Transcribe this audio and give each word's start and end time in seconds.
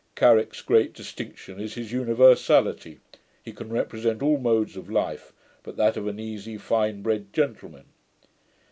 Garrick's 0.15 0.63
great 0.63 0.93
distinction 0.93 1.59
is 1.59 1.75
his 1.75 1.91
universality. 1.91 2.99
He 3.45 3.51
can 3.53 3.69
represent 3.69 4.23
all 4.23 4.39
modes 4.39 4.75
of 4.75 4.89
life, 4.89 5.31
but 5.61 5.77
that 5.77 5.95
of 5.95 6.07
an 6.07 6.19
easy 6.19 6.57
fine 6.57 7.03
bred 7.03 7.31
gentleman.' 7.33 7.85